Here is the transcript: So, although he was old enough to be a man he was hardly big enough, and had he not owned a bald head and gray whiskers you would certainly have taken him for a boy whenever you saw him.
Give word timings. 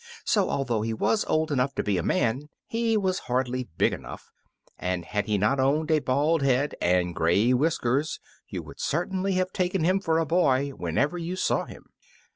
So, 0.25 0.49
although 0.49 0.81
he 0.81 0.95
was 0.95 1.25
old 1.25 1.51
enough 1.51 1.75
to 1.75 1.83
be 1.83 1.99
a 1.99 2.01
man 2.01 2.49
he 2.65 2.97
was 2.97 3.19
hardly 3.29 3.69
big 3.77 3.93
enough, 3.93 4.31
and 4.79 5.05
had 5.05 5.27
he 5.27 5.37
not 5.37 5.59
owned 5.59 5.91
a 5.91 5.99
bald 5.99 6.41
head 6.41 6.73
and 6.81 7.13
gray 7.13 7.53
whiskers 7.53 8.19
you 8.47 8.63
would 8.63 8.79
certainly 8.79 9.33
have 9.33 9.53
taken 9.53 9.83
him 9.83 9.99
for 9.99 10.17
a 10.17 10.25
boy 10.25 10.69
whenever 10.69 11.19
you 11.19 11.35
saw 11.35 11.65
him. 11.65 11.83